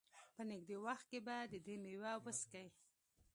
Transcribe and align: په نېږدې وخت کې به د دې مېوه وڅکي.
په 0.35 0.41
نېږدې 0.49 0.75
وخت 0.85 1.05
کې 1.11 1.19
به 1.25 1.35
د 1.51 1.53
دې 1.65 1.75
مېوه 1.83 2.13
وڅکي. 2.23 2.67